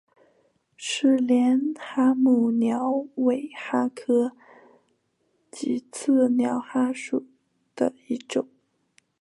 [0.75, 4.31] 是帘蛤目鸟尾蛤科
[5.51, 7.27] 棘刺鸟蛤属
[7.75, 8.47] 的一种。